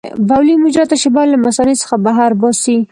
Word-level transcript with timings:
بولي 0.27 0.53
مجرا 0.63 0.85
تشې 0.89 1.09
بولې 1.15 1.29
له 1.33 1.37
مثانې 1.45 1.75
څخه 1.81 1.95
بهر 2.05 2.31
باسي. 2.41 2.75